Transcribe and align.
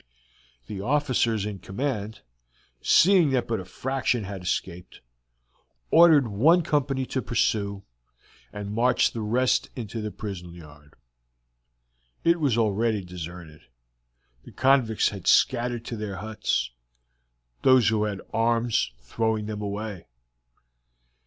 The 0.65 0.81
officers 0.81 1.45
in 1.45 1.59
command, 1.59 2.21
seeing 2.81 3.29
that 3.29 3.47
but 3.47 3.59
a 3.59 3.65
fraction 3.65 4.23
had 4.23 4.41
escaped, 4.41 4.99
ordered 5.91 6.27
one 6.27 6.63
company 6.63 7.05
to 7.05 7.21
pursue, 7.21 7.83
and 8.51 8.73
marched 8.73 9.13
the 9.13 9.21
rest 9.21 9.69
into 9.75 10.01
the 10.01 10.09
prison 10.09 10.55
yard. 10.55 10.95
It 12.23 12.39
was 12.39 12.57
already 12.57 13.03
deserted; 13.03 13.61
the 14.43 14.51
convicts 14.51 15.09
had 15.09 15.27
scattered 15.27 15.85
to 15.85 15.95
their 15.95 16.15
huts, 16.15 16.71
those 17.61 17.89
who 17.89 18.05
had 18.05 18.21
arms 18.33 18.93
throwing 19.03 19.45
them 19.45 19.61
away. 19.61 20.07